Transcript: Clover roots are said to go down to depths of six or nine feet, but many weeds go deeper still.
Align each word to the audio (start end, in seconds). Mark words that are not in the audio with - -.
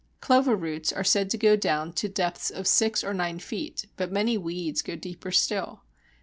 Clover 0.19 0.55
roots 0.55 0.91
are 0.91 1.03
said 1.03 1.29
to 1.29 1.37
go 1.37 1.55
down 1.55 1.93
to 1.93 2.09
depths 2.09 2.49
of 2.49 2.65
six 2.65 3.03
or 3.03 3.13
nine 3.13 3.37
feet, 3.37 3.85
but 3.97 4.11
many 4.11 4.35
weeds 4.35 4.81
go 4.81 4.95
deeper 4.95 5.29
still. 5.29 5.83